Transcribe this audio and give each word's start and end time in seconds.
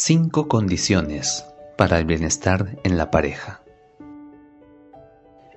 Cinco 0.00 0.46
condiciones 0.46 1.44
para 1.76 1.98
el 1.98 2.04
bienestar 2.04 2.78
en 2.84 2.96
la 2.96 3.10
pareja. 3.10 3.62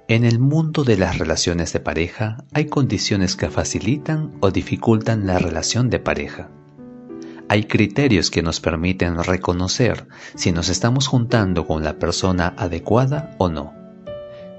En 0.08 0.26
el 0.26 0.40
mundo 0.40 0.84
de 0.84 0.98
las 0.98 1.20
relaciones 1.20 1.74
de 1.74 1.80
pareja 1.80 2.44
hay 2.52 2.66
condiciones 2.66 3.36
que 3.36 3.52
facilitan 3.52 4.32
o 4.40 4.50
dificultan 4.50 5.28
la 5.28 5.38
relación 5.38 5.92
de 5.92 6.00
pareja. 6.00 6.50
Hay 7.50 7.66
criterios 7.66 8.32
que 8.32 8.42
nos 8.42 8.60
permiten 8.60 9.24
reconocer 9.24 10.08
si 10.34 10.52
nos 10.52 10.70
estamos 10.70 11.06
juntando 11.06 11.68
con 11.68 11.84
la 11.84 12.00
persona 12.00 12.56
adecuada 12.58 13.36
o 13.38 13.48
no, 13.48 13.76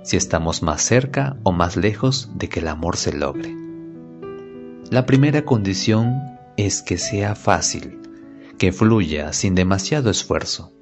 si 0.04 0.16
estamos 0.16 0.62
más 0.62 0.80
cerca 0.80 1.38
o 1.42 1.50
más 1.50 1.76
lejos 1.76 2.30
de 2.36 2.48
que 2.48 2.60
el 2.60 2.68
amor 2.68 2.96
se 2.96 3.14
logre. 3.14 3.52
La 4.90 5.06
primera 5.06 5.44
condición 5.44 6.22
es 6.56 6.82
que 6.82 6.98
sea 6.98 7.34
fácil, 7.34 8.01
que 8.62 8.70
fluya 8.70 9.32
sin 9.32 9.56
demasiado 9.56 10.08
esfuerzo, 10.08 10.72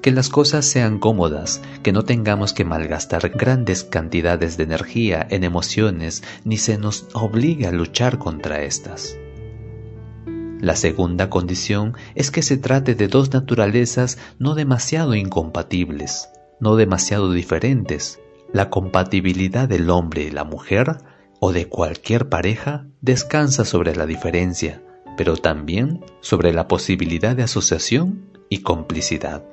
que 0.00 0.10
las 0.10 0.28
cosas 0.28 0.64
sean 0.64 0.98
cómodas, 0.98 1.62
que 1.84 1.92
no 1.92 2.02
tengamos 2.02 2.52
que 2.52 2.64
malgastar 2.64 3.28
grandes 3.28 3.84
cantidades 3.84 4.56
de 4.56 4.64
energía 4.64 5.24
en 5.30 5.44
emociones 5.44 6.24
ni 6.42 6.56
se 6.56 6.78
nos 6.78 7.06
obligue 7.12 7.68
a 7.68 7.70
luchar 7.70 8.18
contra 8.18 8.64
estas. 8.64 9.16
La 10.60 10.74
segunda 10.74 11.30
condición 11.30 11.94
es 12.16 12.32
que 12.32 12.42
se 12.42 12.56
trate 12.56 12.96
de 12.96 13.06
dos 13.06 13.32
naturalezas 13.32 14.18
no 14.40 14.56
demasiado 14.56 15.14
incompatibles, 15.14 16.28
no 16.58 16.74
demasiado 16.74 17.30
diferentes. 17.30 18.18
La 18.52 18.68
compatibilidad 18.68 19.68
del 19.68 19.90
hombre 19.90 20.24
y 20.24 20.32
la 20.32 20.42
mujer 20.42 20.96
o 21.38 21.52
de 21.52 21.68
cualquier 21.68 22.28
pareja 22.28 22.88
descansa 23.00 23.64
sobre 23.64 23.94
la 23.94 24.06
diferencia, 24.06 24.82
pero 25.22 25.36
también 25.36 26.04
sobre 26.20 26.52
la 26.52 26.66
posibilidad 26.66 27.36
de 27.36 27.44
asociación 27.44 28.24
y 28.48 28.62
complicidad. 28.62 29.44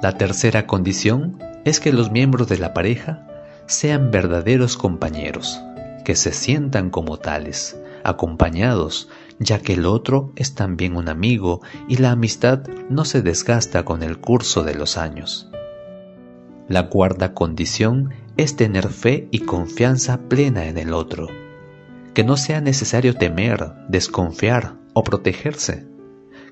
La 0.00 0.16
tercera 0.16 0.66
condición 0.66 1.38
es 1.66 1.78
que 1.78 1.92
los 1.92 2.10
miembros 2.10 2.48
de 2.48 2.56
la 2.56 2.72
pareja 2.72 3.28
sean 3.66 4.10
verdaderos 4.10 4.78
compañeros, 4.78 5.60
que 6.06 6.16
se 6.16 6.32
sientan 6.32 6.88
como 6.88 7.18
tales, 7.18 7.78
acompañados, 8.02 9.10
ya 9.38 9.58
que 9.58 9.74
el 9.74 9.84
otro 9.84 10.32
es 10.36 10.54
también 10.54 10.96
un 10.96 11.10
amigo 11.10 11.60
y 11.86 11.98
la 11.98 12.12
amistad 12.12 12.66
no 12.88 13.04
se 13.04 13.20
desgasta 13.20 13.84
con 13.84 14.02
el 14.02 14.20
curso 14.20 14.62
de 14.62 14.74
los 14.74 14.96
años. 14.96 15.50
La 16.66 16.88
cuarta 16.88 17.34
condición 17.34 18.14
es 18.38 18.56
tener 18.56 18.88
fe 18.88 19.28
y 19.32 19.40
confianza 19.40 20.18
plena 20.30 20.64
en 20.64 20.78
el 20.78 20.94
otro, 20.94 21.28
que 22.14 22.24
no 22.24 22.36
sea 22.36 22.60
necesario 22.60 23.14
temer, 23.14 23.72
desconfiar 23.88 24.76
o 24.94 25.02
protegerse, 25.04 25.86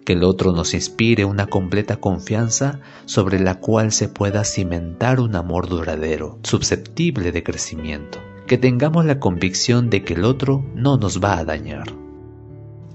que 0.04 0.14
el 0.14 0.24
otro 0.24 0.52
nos 0.52 0.72
inspire 0.74 1.24
una 1.24 1.46
completa 1.46 1.96
confianza 1.96 2.80
sobre 3.04 3.40
la 3.40 3.56
cual 3.56 3.92
se 3.92 4.08
pueda 4.08 4.44
cimentar 4.44 5.20
un 5.20 5.36
amor 5.36 5.68
duradero, 5.68 6.38
susceptible 6.42 7.32
de 7.32 7.42
crecimiento, 7.42 8.18
que 8.46 8.56
tengamos 8.56 9.04
la 9.04 9.20
convicción 9.20 9.90
de 9.90 10.04
que 10.04 10.14
el 10.14 10.24
otro 10.24 10.64
no 10.74 10.96
nos 10.96 11.22
va 11.22 11.38
a 11.38 11.44
dañar. 11.44 11.94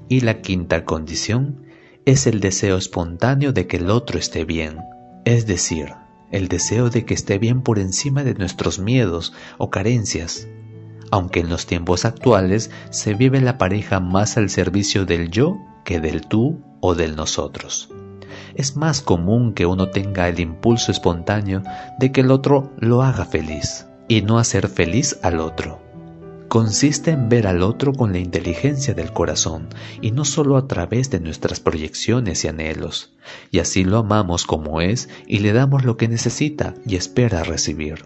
Y 0.10 0.22
la 0.22 0.42
quinta 0.42 0.86
condición 0.86 1.68
es 2.06 2.28
el 2.28 2.40
deseo 2.40 2.78
espontáneo 2.78 3.54
de 3.54 3.68
que 3.68 3.78
el 3.78 3.90
otro 3.90 4.18
esté 4.18 4.44
bien, 4.44 4.80
es 5.26 5.46
decir, 5.46 5.94
el 6.32 6.48
deseo 6.48 6.90
de 6.90 7.06
que 7.06 7.14
esté 7.14 7.38
bien 7.38 7.62
por 7.62 7.78
encima 7.78 8.24
de 8.24 8.34
nuestros 8.34 8.80
miedos 8.80 9.34
o 9.60 9.70
carencias, 9.70 10.48
aunque 11.14 11.42
en 11.42 11.50
los 11.50 11.68
tiempos 11.68 12.06
actuales 12.06 12.72
se 12.90 13.14
vive 13.14 13.40
la 13.40 13.60
pareja 13.60 14.00
más 14.00 14.36
al 14.36 14.50
servicio 14.50 15.06
del 15.06 15.30
yo 15.30 15.60
que 15.86 16.00
del 16.00 16.26
tú 16.28 16.64
o 16.80 16.96
del 16.96 17.16
nosotros. 17.16 17.92
Es 18.56 18.76
más 18.76 19.04
común 19.04 19.54
que 19.54 19.68
uno 19.68 19.90
tenga 19.90 20.28
el 20.28 20.40
impulso 20.40 20.92
espontáneo 20.92 21.62
de 22.00 22.12
que 22.12 22.22
el 22.22 22.32
otro 22.32 22.72
lo 22.80 23.04
haga 23.04 23.26
feliz 23.26 23.86
y 24.08 24.24
no 24.24 24.40
hacer 24.40 24.68
feliz 24.70 25.20
al 25.22 25.40
otro. 25.40 25.80
Consiste 26.48 27.12
en 27.12 27.30
ver 27.30 27.46
al 27.46 27.62
otro 27.62 27.94
con 27.94 28.12
la 28.12 28.18
inteligencia 28.18 28.96
del 28.96 29.14
corazón 29.14 29.68
y 30.02 30.10
no 30.10 30.26
solo 30.26 30.58
a 30.58 30.68
través 30.68 31.12
de 31.12 31.20
nuestras 31.20 31.60
proyecciones 31.60 32.44
y 32.44 32.48
anhelos, 32.48 33.14
y 33.52 33.60
así 33.60 33.84
lo 33.84 34.00
amamos 34.00 34.48
como 34.48 34.82
es 34.82 35.10
y 35.28 35.40
le 35.40 35.54
damos 35.54 35.86
lo 35.86 35.96
que 35.96 36.08
necesita 36.08 36.74
y 36.88 36.96
espera 36.96 37.44
recibir. 37.44 38.06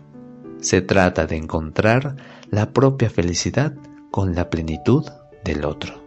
Se 0.60 0.82
trata 0.82 1.28
de 1.28 1.38
encontrar 1.38 2.16
la 2.50 2.72
propia 2.72 3.10
felicidad 3.10 3.74
con 4.12 4.36
la 4.36 4.50
plenitud 4.50 5.06
del 5.44 5.66
otro. 5.66 6.07